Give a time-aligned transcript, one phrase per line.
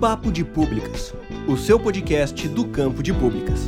[0.00, 1.12] Papo de Públicas,
[1.48, 3.66] o seu podcast do campo de públicas.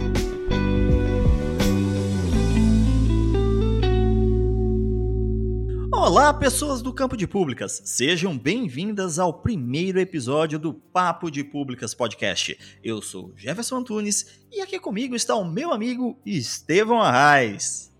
[5.92, 7.82] Olá, pessoas do campo de públicas.
[7.84, 12.56] Sejam bem-vindas ao primeiro episódio do Papo de Públicas Podcast.
[12.84, 17.92] Eu sou Jefferson Antunes e aqui comigo está o meu amigo Estevão Arraes.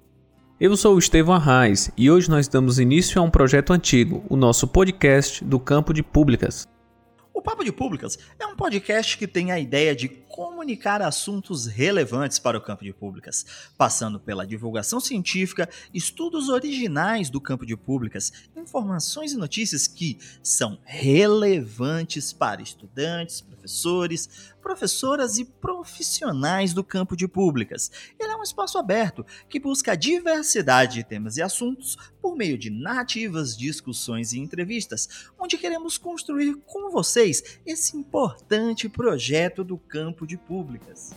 [0.60, 4.36] Eu sou o Estevão Arraes e hoje nós damos início a um projeto antigo, o
[4.36, 6.68] nosso podcast do campo de públicas.
[7.40, 12.38] O Papo de Públicas é um podcast que tem a ideia de comunicar assuntos relevantes
[12.38, 13.46] para o campo de públicas,
[13.78, 20.78] passando pela divulgação científica, estudos originais do campo de públicas, informações e notícias que são
[20.84, 27.90] relevantes para estudantes, professores, professoras e profissionais do campo de públicas.
[28.18, 32.58] Ele é um espaço aberto que busca a diversidade de temas e assuntos por meio
[32.58, 40.26] de nativas discussões e entrevistas, onde queremos construir com vocês esse importante projeto do campo
[40.26, 41.12] de públicas.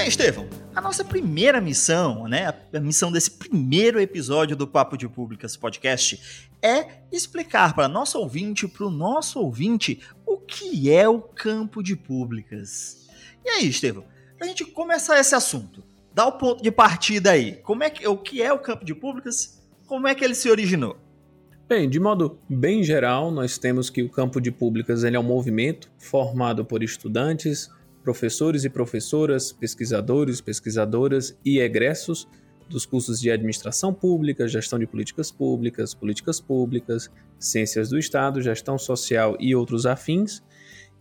[0.00, 5.06] Bem, Estevão, a nossa primeira missão, né, a missão desse primeiro episódio do Papo de
[5.06, 11.20] Públicas podcast é explicar para nosso ouvinte, para o nosso ouvinte, o que é o
[11.20, 13.10] campo de públicas.
[13.44, 14.04] E aí, Estevão,
[14.38, 17.56] para a gente começar esse assunto, dá o ponto de partida aí.
[17.56, 19.62] Como é que, o que é o campo de públicas?
[19.86, 20.96] Como é que ele se originou?
[21.68, 25.22] Bem, de modo bem geral, nós temos que o campo de públicas ele é um
[25.22, 27.68] movimento formado por estudantes,
[28.02, 32.26] professores e professoras, pesquisadores, pesquisadoras e egressos
[32.68, 38.78] dos cursos de Administração Pública, Gestão de Políticas Públicas, Políticas Públicas, Ciências do Estado, Gestão
[38.78, 40.42] Social e outros afins.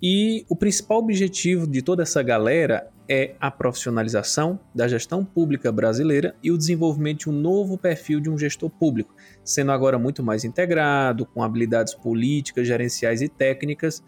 [0.01, 6.35] E o principal objetivo de toda essa galera é a profissionalização da gestão pública brasileira
[6.43, 9.13] e o desenvolvimento de um novo perfil de um gestor público,
[9.43, 14.03] sendo agora muito mais integrado, com habilidades políticas, gerenciais e técnicas,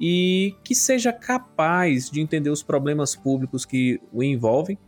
[0.00, 4.78] e que seja capaz de entender os problemas públicos que o envolvem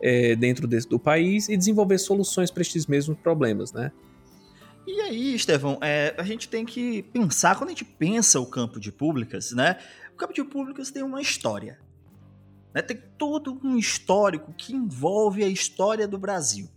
[0.00, 3.92] é, dentro do país e desenvolver soluções para estes mesmos problemas, né?
[4.86, 8.80] E aí, Estevão, é, a gente tem que pensar, quando a gente pensa o campo
[8.80, 9.76] de públicas, né?
[10.12, 11.78] O campo de públicas tem uma história.
[12.74, 16.68] Né, tem todo um histórico que envolve a história do Brasil.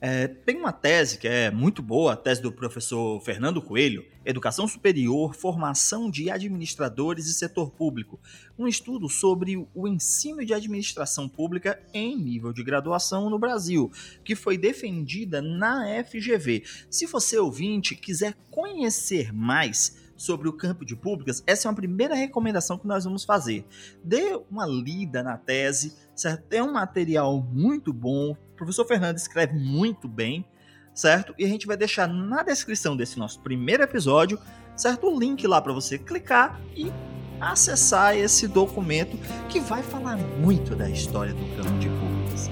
[0.00, 4.68] É, tem uma tese que é muito boa, a tese do professor Fernando Coelho, Educação
[4.68, 8.20] Superior, Formação de Administradores e Setor Público,
[8.58, 13.90] um estudo sobre o ensino de administração pública em nível de graduação no Brasil,
[14.24, 16.62] que foi defendida na FGV.
[16.88, 22.14] Se você ouvinte quiser conhecer mais sobre o campo de públicas, essa é uma primeira
[22.14, 23.66] recomendação que nós vamos fazer.
[24.04, 26.52] Dê uma lida na tese, certo?
[26.52, 28.30] É um material muito bom.
[28.30, 30.46] O professor Fernando escreve muito bem,
[30.94, 31.34] certo?
[31.38, 34.38] E a gente vai deixar na descrição desse nosso primeiro episódio,
[34.76, 35.08] certo?
[35.08, 36.92] O link lá para você clicar e
[37.40, 39.16] acessar esse documento
[39.48, 42.50] que vai falar muito da história do campo de públicas.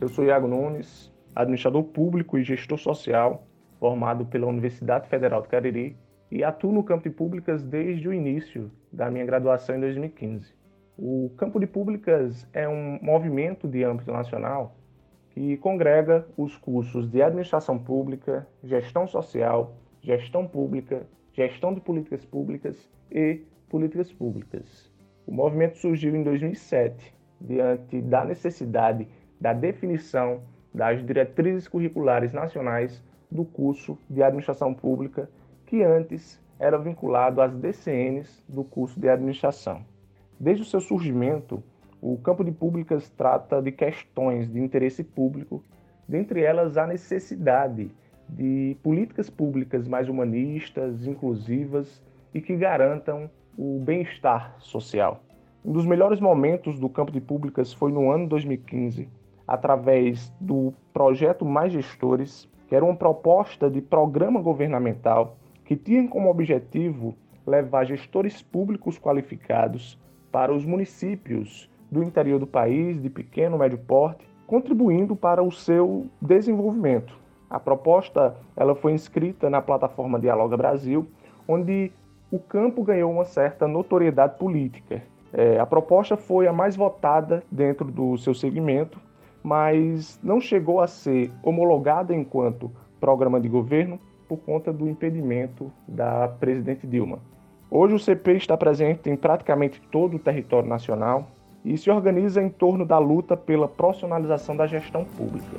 [0.00, 3.46] Eu sou Iago Nunes, administrador público e gestor social,
[3.80, 5.96] formado pela Universidade Federal de Cariri
[6.30, 10.52] e atuo no campo de públicas desde o início da minha graduação em 2015.
[10.96, 14.76] O campo de públicas é um movimento de âmbito nacional
[15.30, 22.90] que congrega os cursos de administração pública, gestão social, gestão pública, gestão de políticas públicas
[23.10, 24.92] e políticas públicas.
[25.26, 29.06] O movimento surgiu em 2007, diante da necessidade
[29.40, 30.42] da definição
[30.74, 35.30] das diretrizes curriculares nacionais do curso de Administração Pública,
[35.68, 39.84] que antes era vinculado às DCNs do curso de Administração.
[40.40, 41.62] Desde o seu surgimento,
[42.00, 45.62] o campo de públicas trata de questões de interesse público,
[46.08, 47.90] dentre elas a necessidade
[48.26, 52.02] de políticas públicas mais humanistas, inclusivas
[52.32, 55.20] e que garantam o bem-estar social.
[55.62, 59.06] Um dos melhores momentos do campo de públicas foi no ano 2015,
[59.46, 65.36] através do projeto Mais Gestores, que era uma proposta de programa governamental
[65.68, 67.14] que tinha como objetivo
[67.46, 70.00] levar gestores públicos qualificados
[70.32, 75.52] para os municípios do interior do país, de pequeno e médio porte, contribuindo para o
[75.52, 77.14] seu desenvolvimento.
[77.50, 81.06] A proposta ela foi inscrita na plataforma Dialoga Brasil,
[81.46, 81.92] onde
[82.32, 85.02] o campo ganhou uma certa notoriedade política
[85.34, 88.98] É, a proposta foi a mais votada dentro do seu segmento,
[89.42, 96.28] mas não chegou a ser homologada enquanto programa de governo por conta do impedimento da
[96.28, 97.18] presidente Dilma.
[97.70, 101.28] Hoje o CP está presente em praticamente todo o território nacional
[101.64, 105.56] e se organiza em torno da luta pela profissionalização da gestão pública.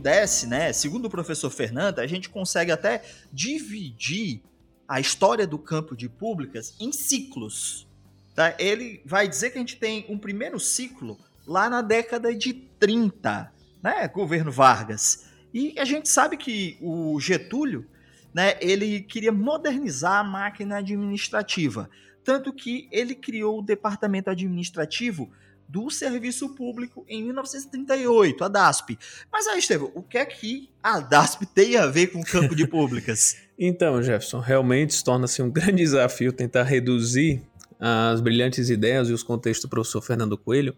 [0.00, 4.40] Pudesse, né, segundo o professor Fernando, a gente consegue até dividir
[4.88, 7.86] a história do campo de públicas em ciclos.
[8.34, 8.54] Tá?
[8.58, 13.52] Ele vai dizer que a gente tem um primeiro ciclo lá na década de 30,
[13.82, 15.26] né, governo Vargas.
[15.52, 17.86] E a gente sabe que o Getúlio,
[18.32, 21.90] né, ele queria modernizar a máquina administrativa,
[22.24, 25.30] tanto que ele criou o departamento administrativo
[25.70, 28.98] do Serviço Público em 1938, a DASP.
[29.32, 32.56] Mas aí, Estevam, o que é que a DASP tem a ver com o campo
[32.56, 33.36] de públicas?
[33.56, 37.42] então, Jefferson, realmente torna-se um grande desafio tentar reduzir
[37.78, 40.76] as brilhantes ideias e os contextos do professor Fernando Coelho,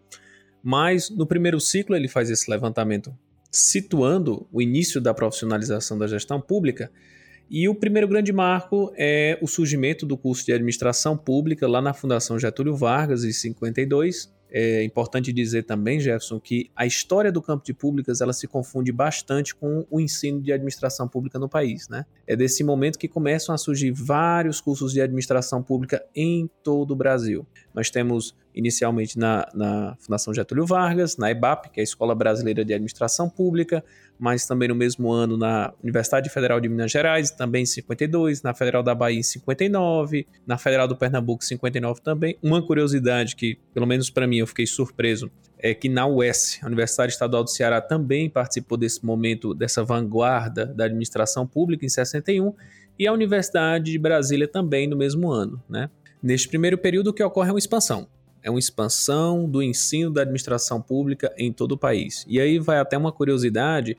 [0.63, 3.13] mas no primeiro ciclo ele faz esse levantamento
[3.51, 6.91] situando o início da profissionalização da gestão pública,
[7.51, 11.93] e o primeiro grande marco é o surgimento do curso de administração pública lá na
[11.93, 17.65] Fundação Getúlio Vargas em 52, é importante dizer também, Jefferson, que a história do campo
[17.65, 21.89] de públicas ela se confunde bastante com o ensino de administração pública no país.
[21.89, 22.05] Né?
[22.27, 26.97] É desse momento que começam a surgir vários cursos de administração pública em todo o
[26.97, 27.47] Brasil.
[27.75, 32.65] Nós temos inicialmente na, na Fundação Getúlio Vargas, na EBAP, que é a Escola Brasileira
[32.65, 33.83] de Administração Pública,
[34.19, 38.55] mas também no mesmo ano na Universidade Federal de Minas Gerais, também em 52, na
[38.55, 42.39] Federal da Bahia em 59, na Federal do Pernambuco em 59 também.
[42.43, 46.67] Uma curiosidade que, pelo menos para mim, eu fiquei surpreso, é que na UES, a
[46.67, 52.53] Universidade Estadual do Ceará, também participou desse momento, dessa vanguarda da administração pública em 61,
[52.99, 55.63] e a Universidade de Brasília também no mesmo ano.
[55.69, 55.89] Né?
[56.23, 58.07] Neste primeiro período, o que ocorre é uma expansão
[58.43, 62.25] é uma expansão do ensino da administração pública em todo o país.
[62.29, 63.97] E aí vai até uma curiosidade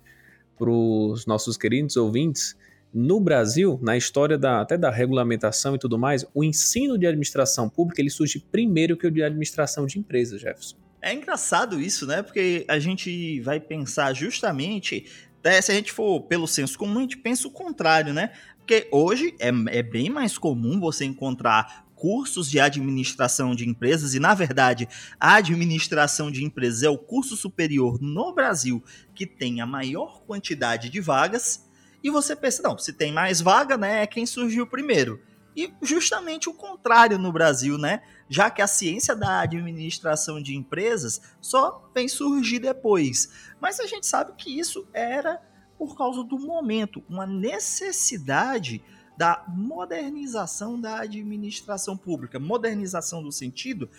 [0.58, 2.56] para os nossos queridos ouvintes.
[2.94, 7.68] No Brasil, na história da, até da regulamentação e tudo mais, o ensino de administração
[7.68, 10.76] pública ele surge primeiro que o de administração de empresas, Jefferson.
[11.02, 12.22] É engraçado isso, né?
[12.22, 15.06] Porque a gente vai pensar justamente,
[15.44, 18.32] né, se a gente for pelo senso comum, a gente pensa o contrário, né?
[18.58, 24.20] Porque hoje é, é bem mais comum você encontrar cursos de administração de empresas, e
[24.20, 28.84] na verdade, a administração de empresas é o curso superior no Brasil
[29.16, 31.66] que tem a maior quantidade de vagas.
[32.04, 35.22] E você pensa, não, se tem mais vaga, né, é quem surgiu primeiro.
[35.56, 38.02] E justamente o contrário no Brasil, né?
[38.28, 43.30] Já que a ciência da administração de empresas só vem surgir depois.
[43.62, 45.42] Mas a gente sabe que isso era
[45.78, 48.84] por causa do momento, uma necessidade
[49.18, 52.40] da modernização da administração pública.
[52.40, 53.90] Modernização do sentido,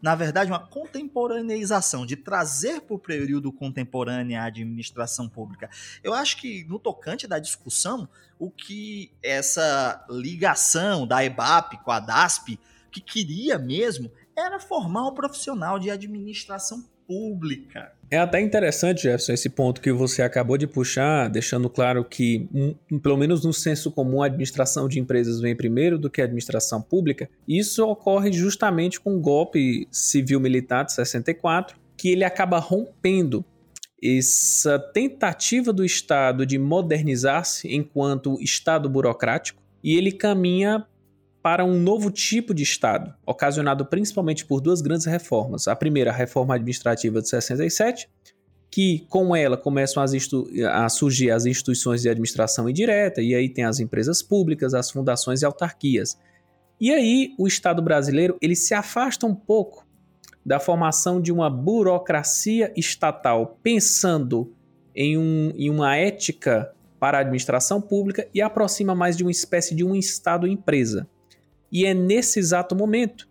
[0.00, 5.70] na verdade, uma contemporaneização, de trazer para o período contemporâneo a administração pública.
[6.02, 8.08] Eu acho que, no tocante da discussão,
[8.38, 12.58] o que essa ligação da EBAP com a DASP,
[12.90, 16.95] que queria mesmo, era formar um profissional de administração pública.
[18.10, 22.98] É até interessante, Jefferson, esse ponto que você acabou de puxar, deixando claro que, um,
[22.98, 26.80] pelo menos no senso comum, a administração de empresas vem primeiro do que a administração
[26.80, 27.28] pública.
[27.48, 33.44] Isso ocorre justamente com o golpe civil-militar de 64, que ele acaba rompendo
[34.02, 40.86] essa tentativa do Estado de modernizar-se enquanto Estado burocrático e ele caminha
[41.46, 45.68] para um novo tipo de Estado, ocasionado principalmente por duas grandes reformas.
[45.68, 48.10] A primeira, a reforma administrativa de 67,
[48.68, 53.78] que com ela começam a surgir as instituições de administração indireta, e aí tem as
[53.78, 56.18] empresas públicas, as fundações e autarquias.
[56.80, 59.86] E aí o Estado brasileiro ele se afasta um pouco
[60.44, 64.52] da formação de uma burocracia estatal, pensando
[64.92, 69.76] em, um, em uma ética para a administração pública e aproxima mais de uma espécie
[69.76, 71.08] de um Estado-empresa.
[71.70, 73.28] E é nesse exato momento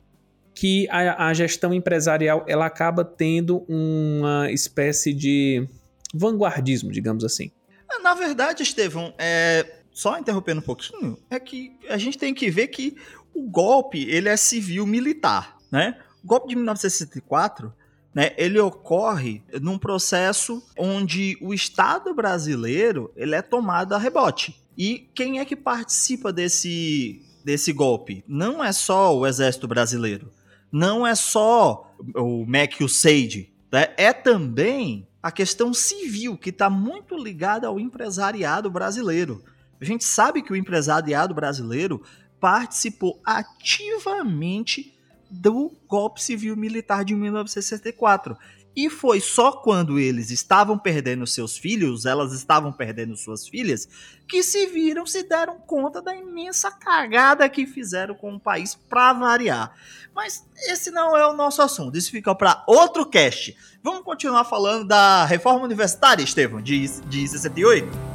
[0.54, 5.68] que a, a gestão empresarial ela acaba tendo uma espécie de
[6.14, 7.52] vanguardismo, digamos assim.
[7.92, 12.50] É, na verdade, Estevão, é, só interrompendo um pouquinho, é que a gente tem que
[12.50, 12.96] ver que
[13.34, 15.98] o golpe ele é civil-militar, né?
[16.24, 17.74] O golpe de 1964
[18.16, 24.56] né, ele ocorre num processo onde o Estado brasileiro ele é tomado a rebote.
[24.78, 30.32] E quem é que participa desse desse golpe não é só o exército brasileiro.
[30.72, 33.94] não é só o Mac e o Sage, né?
[33.96, 39.44] é também a questão civil, que está muito ligada ao empresariado brasileiro.
[39.80, 42.04] A gente sabe que o empresariado brasileiro
[42.40, 44.94] participou ativamente
[45.30, 48.36] do golpe civil militar de 1964.
[48.76, 53.88] E foi só quando eles estavam perdendo seus filhos, elas estavam perdendo suas filhas,
[54.28, 59.14] que se viram, se deram conta da imensa cagada que fizeram com o país para
[59.14, 59.74] variar.
[60.14, 63.56] Mas esse não é o nosso assunto, isso fica para outro cast.
[63.82, 68.15] Vamos continuar falando da reforma universitária, Estevam, de, de 68?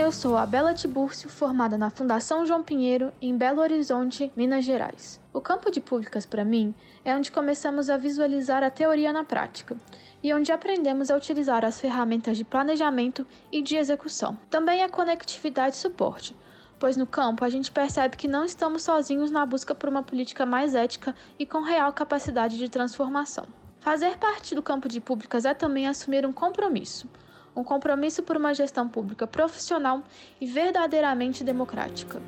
[0.00, 5.20] Eu sou a Bela Tibúrcio, formada na Fundação João Pinheiro, em Belo Horizonte, Minas Gerais.
[5.30, 9.76] O campo de públicas, para mim, é onde começamos a visualizar a teoria na prática
[10.22, 14.38] e onde aprendemos a utilizar as ferramentas de planejamento e de execução.
[14.48, 16.34] Também a conectividade e suporte,
[16.78, 20.46] pois no campo a gente percebe que não estamos sozinhos na busca por uma política
[20.46, 23.44] mais ética e com real capacidade de transformação.
[23.80, 27.06] Fazer parte do campo de públicas é também assumir um compromisso
[27.54, 30.02] um compromisso por uma gestão pública profissional
[30.40, 32.20] e verdadeiramente democrática.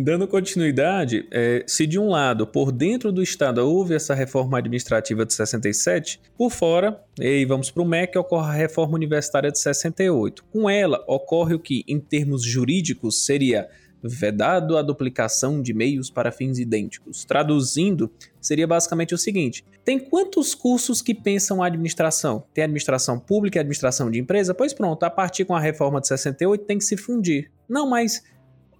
[0.00, 5.26] Dando continuidade, é, se de um lado, por dentro do Estado, houve essa reforma administrativa
[5.26, 10.44] de 67, por fora, e vamos para o MEC, ocorre a reforma universitária de 68.
[10.52, 13.68] Com ela, ocorre o que, em termos jurídicos, seria
[14.02, 17.24] vedado a duplicação de meios para fins idênticos.
[17.24, 22.44] Traduzindo, seria basicamente o seguinte: tem quantos cursos que pensam a administração?
[22.54, 24.54] Tem administração pública e administração de empresa?
[24.54, 27.50] Pois pronto, a partir com a reforma de 68 tem que se fundir.
[27.68, 28.22] Não, mas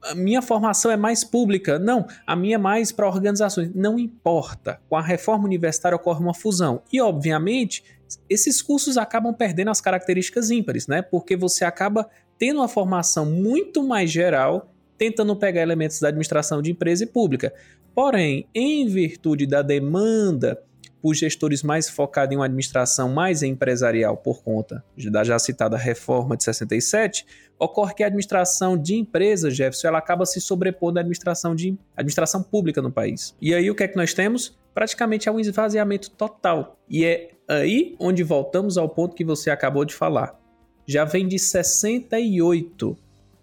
[0.03, 1.79] a minha formação é mais pública.
[1.79, 3.71] Não, a minha é mais para organizações.
[3.75, 4.81] Não importa.
[4.89, 6.83] Com a reforma universitária ocorre uma fusão.
[6.93, 7.83] E, obviamente,
[8.29, 11.03] esses cursos acabam perdendo as características ímpares, né?
[11.03, 12.09] Porque você acaba
[12.39, 17.55] tendo uma formação muito mais geral tentando pegar elementos da administração de empresa e pública.
[17.95, 20.61] Porém, em virtude da demanda
[21.01, 26.37] por gestores mais focados em uma administração mais empresarial por conta da já citada reforma
[26.37, 27.25] de 67,
[27.59, 32.43] ocorre que a administração de empresas, Jefferson, ela acaba se sobrepondo à administração de administração
[32.43, 33.35] pública no país.
[33.41, 34.59] E aí o que é que nós temos?
[34.75, 36.79] Praticamente é um esvaziamento total.
[36.89, 40.39] E é aí onde voltamos ao ponto que você acabou de falar.
[40.87, 42.97] Já vem de 68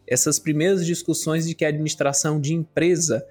[0.07, 3.25] essas primeiras discussões de que a administração de empresa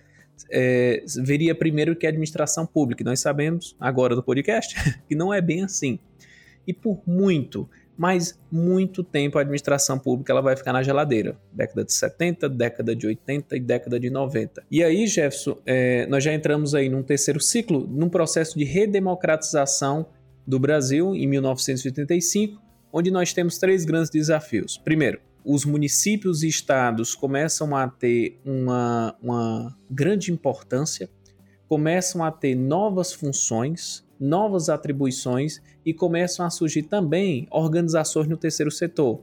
[0.50, 3.02] é, veria primeiro que a administração pública.
[3.02, 4.74] E nós sabemos, agora do podcast,
[5.08, 5.98] que não é bem assim.
[6.66, 11.38] E por muito, mas muito tempo a administração pública ela vai ficar na geladeira.
[11.52, 14.64] Década de 70, década de 80 e década de 90.
[14.70, 20.06] E aí, Jefferson, é, nós já entramos aí num terceiro ciclo, num processo de redemocratização
[20.46, 22.60] do Brasil em 1985,
[22.92, 24.78] onde nós temos três grandes desafios.
[24.78, 31.10] Primeiro, os municípios e estados começam a ter uma, uma grande importância,
[31.68, 38.70] começam a ter novas funções, novas atribuições e começam a surgir também organizações no terceiro
[38.70, 39.22] setor,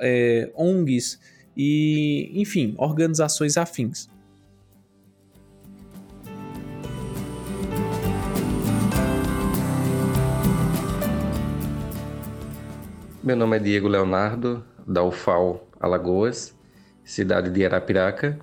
[0.00, 1.20] é, ONGs
[1.54, 4.08] e, enfim, organizações afins.
[13.22, 16.52] Meu nome é Diego Leonardo, da UFAL Alagoas,
[17.04, 18.38] cidade de Arapiraca.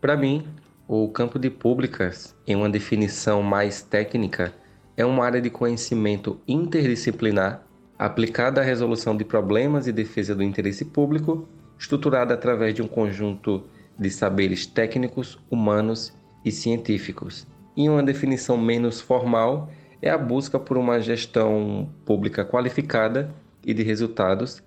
[0.00, 0.44] Para mim,
[0.88, 4.52] o campo de públicas, em uma definição mais técnica,
[4.96, 7.64] é uma área de conhecimento interdisciplinar
[7.96, 11.48] aplicada à resolução de problemas e defesa do interesse público,
[11.78, 13.64] estruturada através de um conjunto
[13.96, 16.12] de saberes técnicos, humanos
[16.44, 17.46] e científicos.
[17.76, 19.70] Em uma definição menos formal,
[20.02, 23.32] é a busca por uma gestão pública qualificada
[23.64, 24.60] e de resultados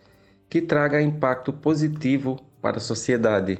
[0.49, 3.59] que traga impacto positivo para a sociedade,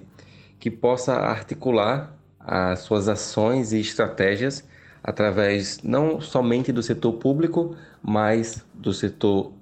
[0.60, 4.64] que possa articular as suas ações e estratégias
[5.04, 9.54] através não somente do setor público, mas do setor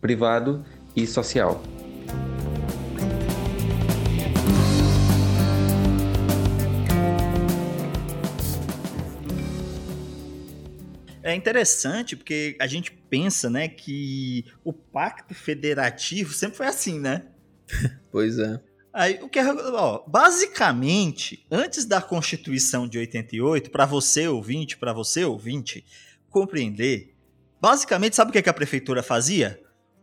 [0.00, 0.64] privado
[0.94, 1.60] e social.
[11.24, 17.28] É interessante porque a gente pensa, né, que o pacto federativo sempre foi assim, né?
[18.12, 18.60] pois é.
[18.92, 24.92] Aí, o que é, ó, basicamente, antes da Constituição de 88, para você ouvinte, para
[24.92, 25.82] você ouvinte
[26.28, 27.16] compreender,
[27.58, 29.58] basicamente sabe o que, é que a prefeitura fazia?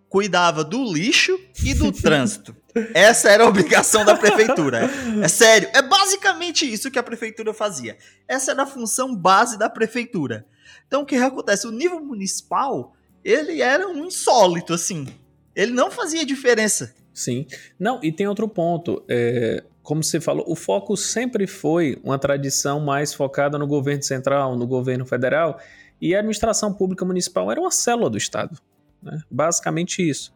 [0.09, 2.55] Cuidava do lixo e do trânsito.
[2.93, 4.89] Essa era a obrigação da prefeitura.
[5.21, 7.97] É sério, é basicamente isso que a prefeitura fazia.
[8.27, 10.45] Essa era a função base da prefeitura.
[10.87, 11.67] Então o que acontece?
[11.67, 15.07] O nível municipal, ele era um insólito, assim.
[15.55, 16.93] Ele não fazia diferença.
[17.13, 17.45] Sim.
[17.79, 19.03] Não, e tem outro ponto.
[19.07, 24.55] É, como você falou, o foco sempre foi uma tradição mais focada no governo central,
[24.55, 25.59] no governo federal,
[25.99, 28.57] e a administração pública municipal era uma célula do Estado.
[29.01, 29.21] Né?
[29.29, 30.33] Basicamente isso.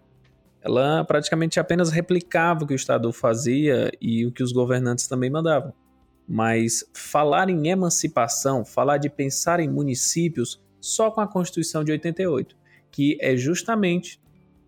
[0.65, 5.29] Ela praticamente apenas replicava o que o Estado fazia e o que os governantes também
[5.29, 5.71] mandavam.
[6.27, 12.57] Mas falar em emancipação, falar de pensar em municípios só com a Constituição de 88,
[12.89, 14.19] que é justamente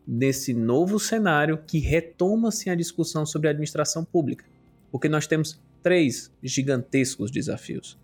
[0.08, 4.46] nesse novo cenário que retoma-se a discussão sobre a administração pública.
[4.92, 7.98] Porque nós temos três gigantescos desafios.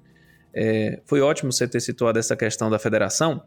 [0.51, 3.43] É, foi ótimo você ter situado essa questão da federação,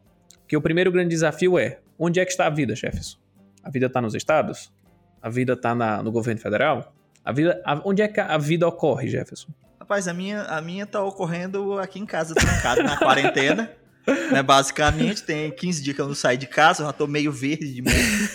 [0.46, 3.25] que o primeiro grande desafio é onde é que está a vida, Jefferson?
[3.66, 4.72] A vida está nos estados?
[5.20, 6.94] A vida está no governo federal?
[7.24, 9.48] A vida, a, onde é que a vida ocorre, Jefferson?
[9.80, 13.70] Rapaz, a minha, a minha tá ocorrendo aqui em casa, trancado na quarentena.
[14.30, 17.32] Né, basicamente, tem 15 dias que eu não saio de casa, eu já tô meio
[17.32, 18.28] verde de meio.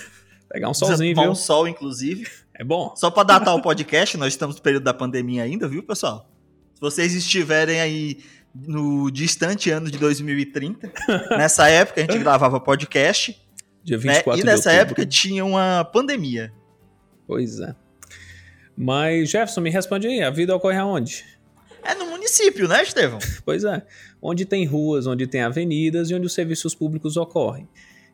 [0.50, 1.34] Pegar um solzinho, viu?
[1.34, 2.28] sol, inclusive.
[2.54, 2.94] É bom.
[2.98, 6.30] Só para datar o podcast, nós estamos no período da pandemia ainda, viu, pessoal?
[6.76, 8.18] Se vocês estiverem aí
[8.54, 10.92] no distante ano de 2030,
[11.38, 13.42] nessa época a gente gravava podcast.
[13.84, 14.40] Dia 24 né?
[14.40, 16.54] E nessa época tinha uma pandemia.
[17.28, 17.76] Pois é.
[18.78, 21.26] Mas, Jefferson, me responde aí, a vida ocorre aonde?
[21.84, 23.20] É no município, né, Estevão?
[23.44, 23.86] pois é.
[24.22, 27.68] Onde tem ruas, onde tem avenidas e onde os serviços públicos ocorrem.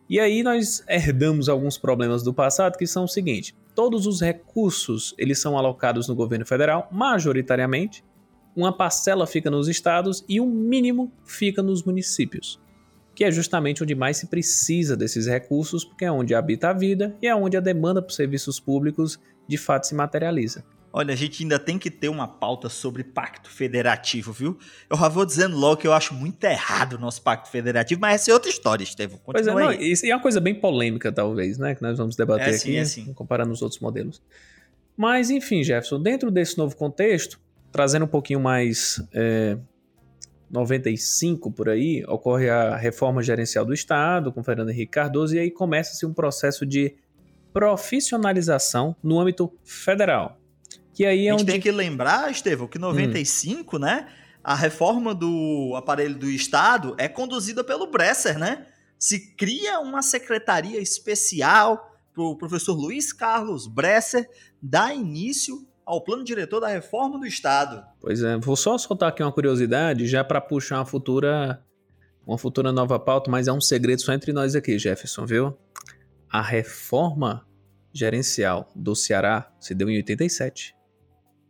[0.09, 5.13] E aí nós herdamos alguns problemas do passado que são o seguinte: todos os recursos
[5.17, 8.03] eles são alocados no governo federal, majoritariamente,
[8.55, 12.59] uma parcela fica nos estados e um mínimo fica nos municípios,
[13.17, 17.17] que é justamente onde mais se precisa desses recursos, porque é onde habita a vida
[17.19, 20.63] e é onde a demanda por serviços públicos de fato se materializa.
[20.93, 24.59] Olha, a gente ainda tem que ter uma pauta sobre pacto federativo, viu?
[24.87, 28.21] Eu já vou dizendo logo que eu acho muito errado o nosso pacto federativo, mas
[28.21, 29.19] essa é outra história, Estevam.
[29.25, 31.73] Pois é, não, isso é uma coisa bem polêmica, talvez, né?
[31.73, 33.13] Que nós vamos debater é assim, aqui, é assim.
[33.15, 34.21] comparando os outros modelos.
[34.95, 37.39] Mas, enfim, Jefferson, dentro desse novo contexto,
[37.71, 39.57] trazendo um pouquinho mais é,
[40.49, 45.51] 95 por aí, ocorre a reforma gerencial do Estado com Fernando Henrique Cardoso e aí
[45.51, 46.95] começa-se um processo de
[47.51, 50.39] profissionalização no âmbito federal.
[50.93, 51.51] Que aí é a gente onde...
[51.51, 53.79] tem que lembrar, Estevão, que 95, hum.
[53.79, 54.07] né?
[54.43, 58.65] A reforma do aparelho do Estado é conduzida pelo Bresser, né?
[58.97, 64.27] Se cria uma secretaria especial para o professor Luiz Carlos Bresser
[64.61, 67.81] dar início ao plano diretor da reforma do Estado.
[68.01, 71.63] Pois é, vou só soltar aqui uma curiosidade, já para puxar uma futura,
[72.25, 75.57] uma futura nova pauta, mas é um segredo só entre nós aqui, Jefferson, viu?
[76.29, 77.47] A reforma
[77.93, 80.75] gerencial do Ceará se deu em 87.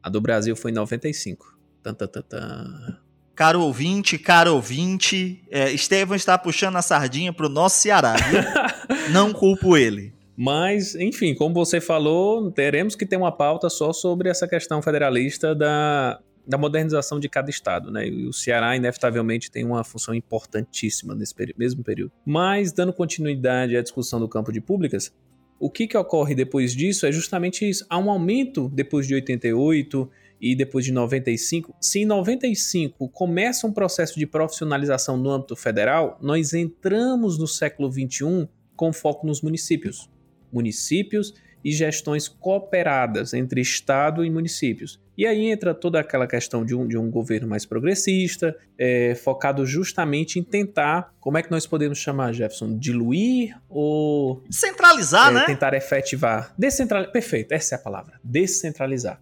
[0.04, 1.58] A do Brasil foi em 95.
[1.82, 3.00] Tan, tan, tan, tan.
[3.36, 8.41] Caro ouvinte, caro ouvinte, é, Estevam está puxando a sardinha pro nosso Ceará, viu?
[9.12, 10.16] Não culpo ele.
[10.39, 15.56] Mas, enfim, como você falou, teremos que ter uma pauta só sobre essa questão federalista
[15.56, 18.08] da, da modernização de cada estado, né?
[18.08, 22.12] E o Ceará, inevitavelmente, tem uma função importantíssima nesse mesmo período.
[22.23, 25.12] Mas, dando continuidade à discussão do campo de públicas,
[25.60, 27.84] o que, que ocorre depois disso é justamente isso.
[27.89, 30.08] Há um aumento depois de 88
[30.39, 31.76] e depois de 95.
[31.82, 37.89] Se em 95 começa um processo de profissionalização no âmbito federal, nós entramos no século
[37.89, 40.08] 21 com foco nos municípios.
[40.52, 41.34] Municípios
[41.64, 45.00] e gestões cooperadas entre Estado e municípios.
[45.18, 49.66] E aí entra toda aquela questão de um, de um governo mais progressista, é, focado
[49.66, 52.78] justamente em tentar, como é que nós podemos chamar, Jefferson?
[52.78, 54.44] Diluir ou.
[54.50, 55.46] Centralizar, é, né?
[55.48, 56.54] Tentar efetivar.
[56.58, 57.12] Descentralizar.
[57.12, 58.20] Perfeito, essa é a palavra.
[58.24, 59.20] Descentralizar.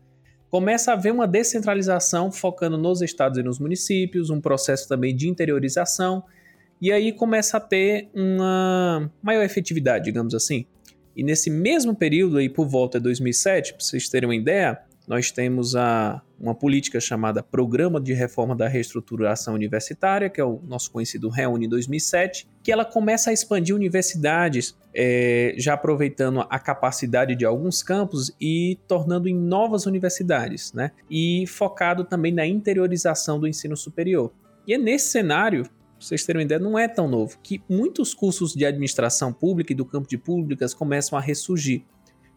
[0.52, 5.30] Começa a haver uma descentralização focando nos estados e nos municípios, um processo também de
[5.30, 6.24] interiorização,
[6.82, 10.66] e aí começa a ter uma maior efetividade, digamos assim.
[11.15, 15.32] E nesse mesmo período, aí por volta de 2007, para vocês terem uma ideia, nós
[15.32, 20.91] temos a, uma política chamada Programa de Reforma da Reestruturação Universitária, que é o nosso
[20.91, 27.45] conhecido REUNI 2007, que ela começa a expandir universidades, é, já aproveitando a capacidade de
[27.45, 30.91] alguns campos e tornando em novas universidades, né?
[31.10, 34.34] E focado também na interiorização do ensino superior.
[34.67, 35.63] E é nesse cenário
[36.08, 39.76] vocês terem uma ideia, não é tão novo, que muitos cursos de administração pública e
[39.76, 41.84] do campo de públicas começam a ressurgir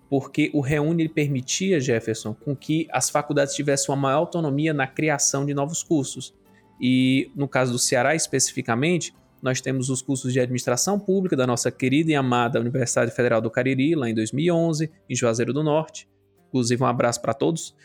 [0.09, 5.45] porque o Reúne permitia, Jefferson, com que as faculdades tivessem uma maior autonomia na criação
[5.45, 6.35] de novos cursos.
[6.81, 11.71] E no caso do Ceará especificamente, nós temos os cursos de administração pública da nossa
[11.71, 16.09] querida e amada Universidade Federal do Cariri, lá em 2011, em Juazeiro do Norte.
[16.49, 17.77] Inclusive, um abraço para todos.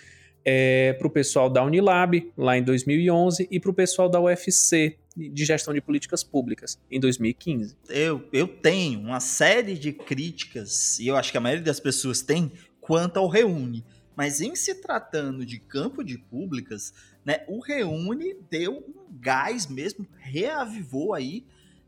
[0.46, 4.98] É, para o pessoal da Unilab, lá em 2011, e para o pessoal da UFC,
[5.16, 7.78] de gestão de políticas públicas em 2015.
[7.88, 12.22] Eu, eu tenho uma série de críticas, e eu acho que a maioria das pessoas
[12.22, 13.86] tem, quanto ao Reúne.
[14.16, 16.94] Mas em se tratando de campo de públicas,
[17.26, 21.46] né, o Reúne deu um gás mesmo, reavivou aí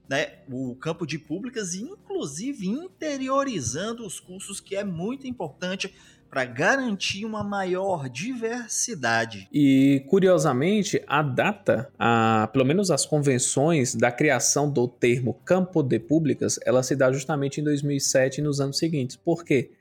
[0.07, 5.93] né, o campo de públicas, inclusive interiorizando os cursos, que é muito importante
[6.35, 9.47] para garantir uma maior diversidade.
[9.53, 15.97] E curiosamente, a data, a, pelo menos as convenções da criação do termo campo de
[15.97, 19.15] públicas, ela se dá justamente em 2007 e nos anos seguintes.
[19.15, 19.71] Por quê?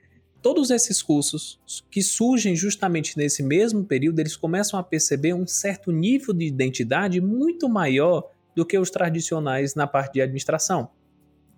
[0.41, 1.59] Todos esses cursos
[1.91, 7.21] que surgem justamente nesse mesmo período, eles começam a perceber um certo nível de identidade
[7.21, 10.89] muito maior do que os tradicionais na parte de administração.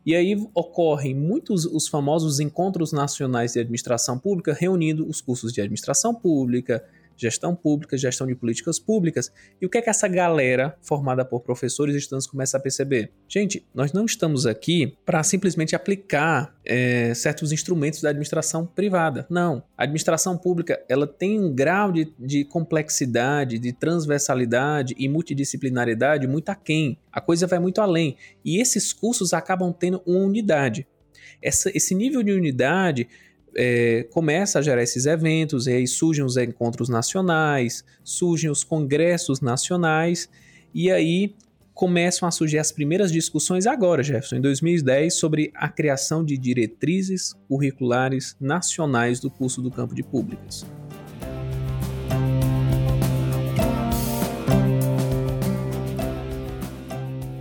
[0.06, 5.60] E aí ocorrem muitos os famosos encontros nacionais de administração pública, reunindo os cursos de
[5.60, 6.84] administração pública,
[7.16, 9.32] gestão pública, gestão de políticas públicas.
[9.60, 13.10] E o que é que essa galera formada por professores e estudantes começa a perceber?
[13.28, 19.26] Gente, nós não estamos aqui para simplesmente aplicar é, certos instrumentos da administração privada.
[19.30, 19.62] Não.
[19.76, 26.50] A administração pública ela tem um grau de, de complexidade, de transversalidade e multidisciplinaridade muito
[26.50, 26.98] aquém.
[27.12, 28.16] A coisa vai muito além.
[28.44, 30.86] E esses cursos acabam tendo uma unidade.
[31.42, 33.08] Essa, esse nível de unidade
[33.56, 39.40] é, começa a gerar esses eventos, e aí surgem os encontros nacionais, surgem os congressos
[39.40, 40.28] nacionais,
[40.74, 41.34] e aí
[41.72, 47.34] começam a surgir as primeiras discussões agora, Jefferson, em 2010, sobre a criação de diretrizes
[47.48, 50.64] curriculares nacionais do curso do campo de públicas.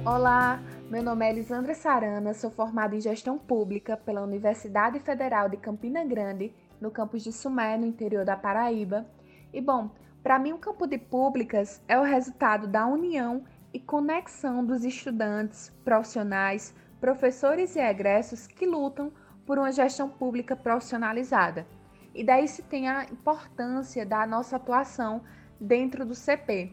[0.03, 0.61] Olá,
[0.95, 6.05] meu nome é Elisandra Sarana, sou formada em Gestão Pública pela Universidade Federal de Campina
[6.05, 9.05] Grande, no campus de Sumé, no interior da Paraíba.
[9.51, 9.91] E bom,
[10.23, 15.69] para mim o campo de públicas é o resultado da união e conexão dos estudantes,
[15.83, 19.11] profissionais, professores e egressos que lutam
[19.45, 21.67] por uma gestão pública profissionalizada.
[22.13, 25.21] E daí se tem a importância da nossa atuação
[25.59, 26.71] dentro do CP,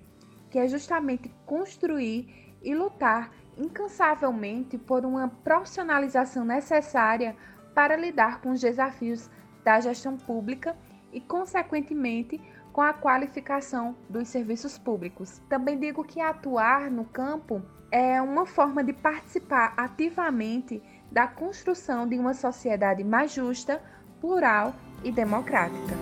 [0.48, 7.36] que é justamente construir e lutar incansavelmente por uma profissionalização necessária
[7.74, 9.30] para lidar com os desafios
[9.64, 10.76] da gestão pública
[11.12, 12.40] e, consequentemente,
[12.72, 15.40] com a qualificação dos serviços públicos.
[15.48, 22.18] Também digo que atuar no campo é uma forma de participar ativamente da construção de
[22.18, 23.82] uma sociedade mais justa,
[24.20, 25.94] plural e democrática.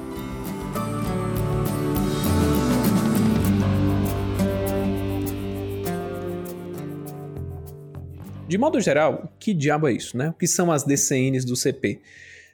[8.51, 10.31] De modo geral, que diabo é isso, né?
[10.31, 12.01] O que são as DCNs do CP?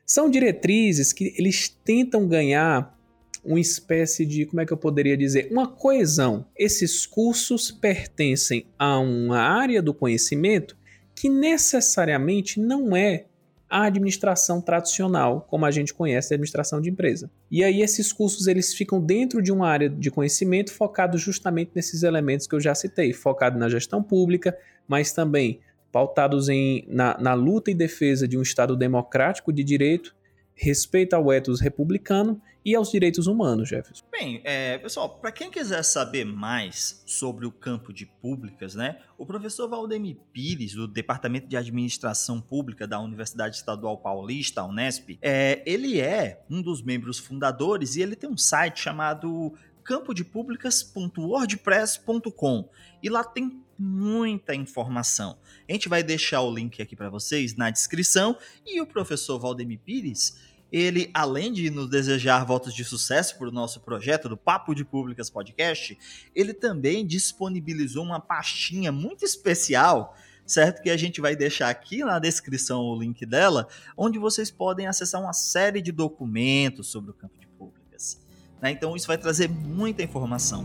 [0.04, 2.94] São diretrizes que eles tentam ganhar
[3.42, 6.44] uma espécie de, como é que eu poderia dizer, uma coesão.
[6.54, 10.76] Esses cursos pertencem a uma área do conhecimento
[11.14, 13.24] que necessariamente não é
[13.66, 17.30] a administração tradicional, como a gente conhece a administração de empresa.
[17.50, 22.02] E aí esses cursos eles ficam dentro de uma área de conhecimento focado justamente nesses
[22.02, 24.54] elementos que eu já citei, focado na gestão pública,
[24.86, 25.58] mas também
[25.96, 30.14] pautados em, na, na luta e defesa de um Estado democrático de direito,
[30.54, 34.04] respeito ao ethos republicano e aos direitos humanos, Jefferson.
[34.12, 39.24] Bem, é, pessoal, para quem quiser saber mais sobre o campo de públicas, né, o
[39.24, 45.62] professor Valdemir Pires, do Departamento de Administração Pública da Universidade Estadual Paulista, a Unesp, é,
[45.64, 52.68] ele é um dos membros fundadores e ele tem um site chamado campodepúblicas.wordpress.com
[53.02, 55.38] e lá tem muita informação.
[55.68, 59.80] A gente vai deixar o link aqui para vocês na descrição e o professor Valdemir
[59.84, 60.36] Pires,
[60.72, 64.84] ele além de nos desejar votos de sucesso para o nosso projeto do Papo de
[64.84, 65.96] Públicas Podcast,
[66.34, 70.80] ele também disponibilizou uma pastinha muito especial certo?
[70.80, 75.20] Que a gente vai deixar aqui na descrição o link dela, onde vocês podem acessar
[75.20, 78.20] uma série de documentos sobre o campo de públicas.
[78.62, 78.70] Né?
[78.70, 80.64] Então isso vai trazer muita informação.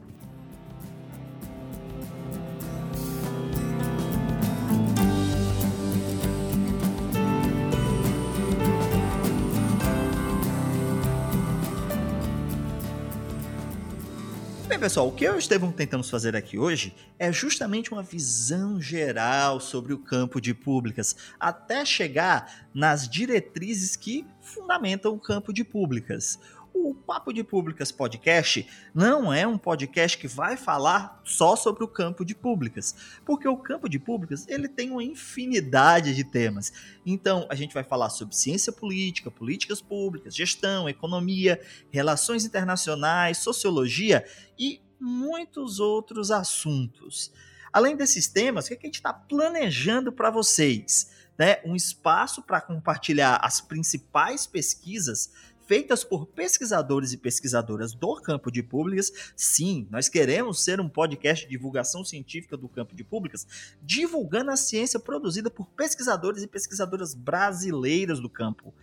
[14.81, 19.93] pessoal, o que eu Estevão tentamos fazer aqui hoje é justamente uma visão geral sobre
[19.93, 26.39] o campo de públicas, até chegar nas diretrizes que fundamentam o campo de públicas.
[26.73, 31.87] O Papo de Públicas Podcast não é um podcast que vai falar só sobre o
[31.87, 36.71] campo de públicas, porque o campo de públicas ele tem uma infinidade de temas.
[37.05, 44.25] Então, a gente vai falar sobre ciência política, políticas públicas, gestão, economia, relações internacionais, sociologia
[44.57, 47.31] e muitos outros assuntos.
[47.73, 51.09] Além desses temas, o que, é que a gente está planejando para vocês?
[51.37, 51.57] Né?
[51.65, 55.31] Um espaço para compartilhar as principais pesquisas
[55.71, 59.09] feitas por pesquisadores e pesquisadoras do campo de públicas.
[59.37, 63.47] Sim, nós queremos ser um podcast de divulgação científica do campo de públicas,
[63.81, 68.73] divulgando a ciência produzida por pesquisadores e pesquisadoras brasileiras do campo.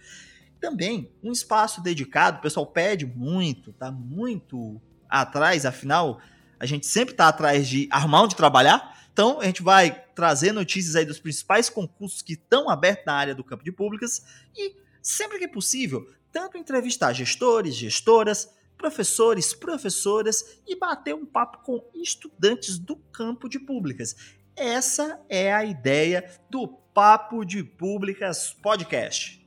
[0.59, 6.22] Também um espaço dedicado, o pessoal pede muito, tá muito atrás, afinal,
[6.59, 8.98] a gente sempre está atrás de arrumar onde trabalhar.
[9.12, 13.35] Então, a gente vai trazer notícias aí dos principais concursos que estão abertos na área
[13.35, 14.24] do campo de públicas
[14.57, 21.85] e, sempre que possível, tanto entrevistar gestores, gestoras, professores, professoras e bater um papo com
[21.95, 24.14] estudantes do campo de públicas.
[24.57, 29.38] Essa é a ideia do Papo de Públicas Podcast.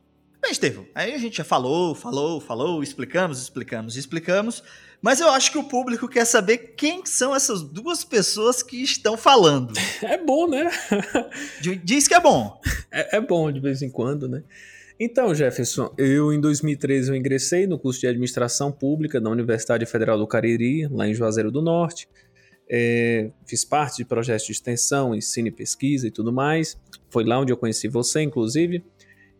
[0.41, 4.63] Bem, Estevão, aí a gente já falou, falou, falou, explicamos, explicamos, explicamos,
[5.01, 9.15] mas eu acho que o público quer saber quem são essas duas pessoas que estão
[9.15, 9.73] falando.
[10.01, 10.69] É bom, né?
[11.83, 12.59] Diz que é bom.
[12.91, 14.43] É, é bom de vez em quando, né?
[15.03, 20.15] Então, Jefferson, eu em 2013 eu ingressei no curso de Administração Pública da Universidade Federal
[20.15, 22.07] do Cariri, lá em Juazeiro do Norte.
[22.69, 26.79] É, fiz parte de projetos de extensão, ensino e pesquisa e tudo mais.
[27.09, 28.85] Foi lá onde eu conheci você, inclusive.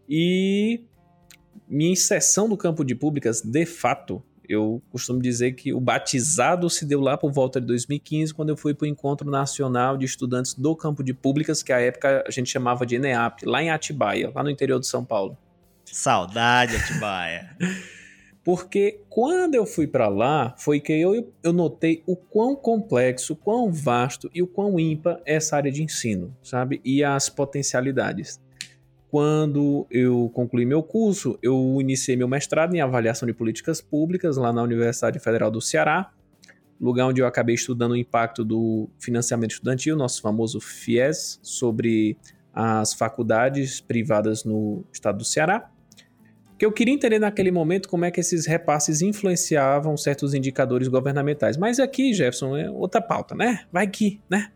[0.10, 0.82] E
[1.70, 6.88] minha inserção no campo de públicas, de fato, eu costumo dizer que o batizado se
[6.88, 10.56] deu lá por volta de 2015, quando eu fui para o Encontro Nacional de Estudantes
[10.56, 14.32] do Campo de Públicas, que à época a gente chamava de ENEAP, lá em Atibaia,
[14.34, 15.38] lá no interior de São Paulo.
[15.92, 17.50] Saudade, Atibaia.
[18.44, 23.36] Porque quando eu fui para lá, foi que eu, eu notei o quão complexo, o
[23.36, 26.82] quão vasto e o quão ímpar é essa área de ensino, sabe?
[26.84, 28.42] E as potencialidades.
[29.10, 34.52] Quando eu concluí meu curso, eu iniciei meu mestrado em avaliação de políticas públicas lá
[34.52, 36.12] na Universidade Federal do Ceará,
[36.80, 42.18] lugar onde eu acabei estudando o impacto do financiamento estudantil, nosso famoso FIES, sobre
[42.54, 45.70] as faculdades privadas no estado do Ceará
[46.62, 51.58] que eu queria entender naquele momento como é que esses repasses influenciavam certos indicadores governamentais.
[51.58, 53.66] Mas aqui, Jefferson, é outra pauta, né?
[53.72, 54.52] Vai que, né?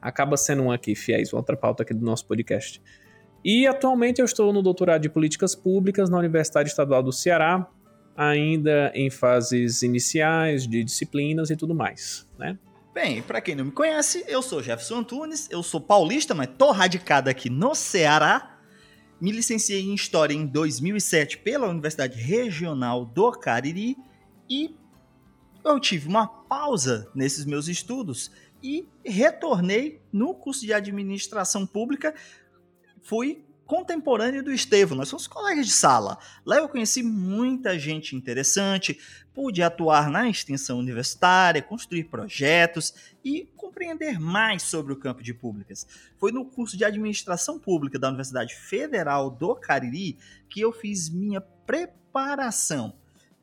[0.00, 2.80] Acaba sendo um aqui, fiéis, outra pauta aqui do nosso podcast.
[3.44, 7.68] E atualmente eu estou no doutorado de políticas públicas na Universidade Estadual do Ceará,
[8.16, 12.58] ainda em fases iniciais de disciplinas e tudo mais, né?
[12.94, 16.70] Bem, para quem não me conhece, eu sou Jefferson Antunes, eu sou paulista, mas tô
[16.70, 18.53] radicado aqui no Ceará
[19.24, 23.96] me licenciei em História em 2007 pela Universidade Regional do Cariri
[24.50, 24.76] e
[25.64, 28.30] eu tive uma pausa nesses meus estudos
[28.62, 32.14] e retornei no curso de Administração Pública.
[33.00, 36.18] Fui contemporâneo do Estevão, nós somos colegas de sala.
[36.44, 38.98] Lá eu conheci muita gente interessante,
[39.32, 45.86] pude atuar na extensão universitária, construir projetos e compreender mais sobre o campo de públicas.
[46.16, 51.40] Foi no curso de Administração Pública da Universidade Federal do Cariri que eu fiz minha
[51.40, 52.94] preparação.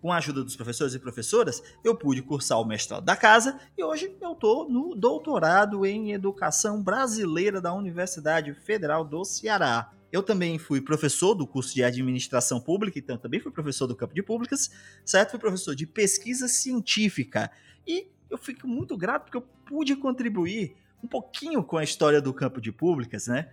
[0.01, 3.83] Com a ajuda dos professores e professoras, eu pude cursar o mestrado da casa e
[3.83, 9.91] hoje eu estou no doutorado em Educação Brasileira da Universidade Federal do Ceará.
[10.11, 14.13] Eu também fui professor do curso de administração pública, então também fui professor do campo
[14.13, 14.69] de públicas,
[15.05, 15.31] certo?
[15.31, 17.49] Fui professor de pesquisa científica.
[17.87, 22.33] E eu fico muito grato porque eu pude contribuir um pouquinho com a história do
[22.33, 23.49] campo de públicas, né?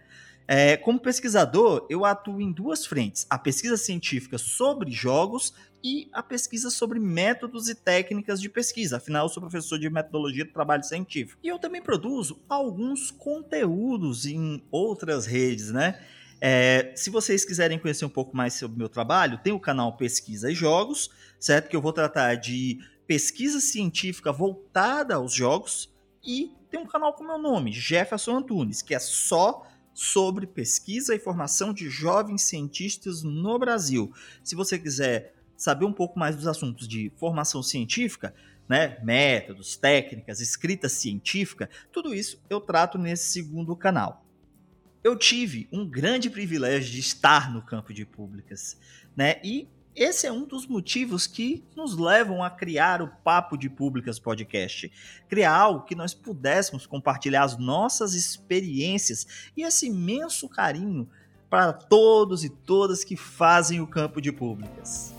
[0.51, 5.53] É, como pesquisador, eu atuo em duas frentes: a pesquisa científica sobre jogos
[5.85, 8.97] e a pesquisa sobre métodos e técnicas de pesquisa.
[8.97, 11.39] Afinal, eu sou professor de metodologia do trabalho científico.
[11.43, 16.01] E eu também produzo alguns conteúdos em outras redes, né?
[16.41, 19.97] É, se vocês quiserem conhecer um pouco mais sobre o meu trabalho, tem o canal
[19.97, 21.69] Pesquisa e Jogos, certo?
[21.69, 25.93] Que eu vou tratar de pesquisa científica voltada aos jogos.
[26.25, 31.19] E tem um canal com meu nome, Jefferson Antunes, que é só sobre pesquisa e
[31.19, 34.13] formação de jovens cientistas no Brasil.
[34.45, 38.33] Se você quiser saber um pouco mais dos assuntos de formação científica,
[38.69, 44.28] né, métodos, técnicas, escrita científica, tudo isso eu trato nesse segundo canal
[45.03, 48.77] eu tive um grande privilégio de estar no campo de públicas,
[49.17, 49.41] né?
[49.43, 54.19] E esse é um dos motivos que nos levam a criar o Papo de Públicas
[54.19, 54.93] Podcast.
[55.29, 61.09] Criar algo que nós pudéssemos compartilhar as nossas experiências e esse imenso carinho
[61.51, 65.13] para todos e todas que fazem o campo de públicas.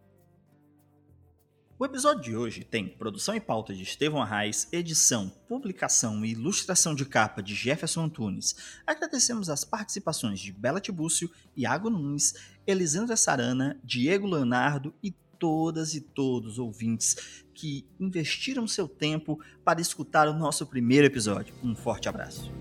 [1.82, 6.94] O episódio de hoje tem produção e pauta de Estevão Arraes, edição, publicação e ilustração
[6.94, 8.56] de capa de Jefferson Antunes.
[8.86, 12.36] Agradecemos as participações de Bela Tibúcio, Iago Nunes,
[12.68, 19.82] Elisandra Sarana, Diego Leonardo e todas e todos os ouvintes que investiram seu tempo para
[19.82, 21.56] escutar o nosso primeiro episódio.
[21.64, 22.52] Um forte abraço.